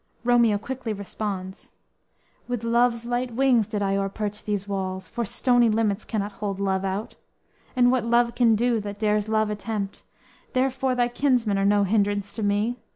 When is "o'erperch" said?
3.97-4.43